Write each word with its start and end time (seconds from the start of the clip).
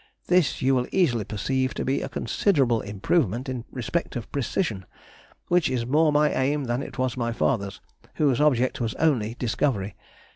This 0.25 0.63
you 0.63 0.73
will 0.73 0.87
easily 0.91 1.25
perceive 1.25 1.75
to 1.75 1.85
be 1.85 2.01
a 2.01 2.09
considerable 2.09 2.81
improvement 2.81 3.47
in 3.47 3.65
respect 3.71 4.15
of 4.15 4.31
precision, 4.31 4.83
which 5.47 5.69
is 5.69 5.85
more 5.85 6.11
my 6.11 6.33
aim 6.33 6.63
than 6.63 6.81
it 6.81 6.97
was 6.97 7.15
my 7.15 7.31
father's, 7.31 7.79
whose 8.15 8.41
object 8.41 8.81
was 8.81 8.95
only 8.95 9.35
discovery. 9.35 9.95